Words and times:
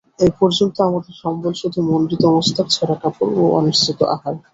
এ 0.19 0.37
পর্যন্ত 0.39 0.75
আমাদের 0.89 1.13
সম্বল 1.23 1.51
শুধু 1.61 1.79
মুণ্ডিত 1.89 2.23
মস্তক, 2.33 2.67
ছেঁড়া 2.75 2.95
কাপড় 3.01 3.33
ও 3.37 3.45
অনিশ্চিত 3.59 3.99
আহার। 4.15 4.35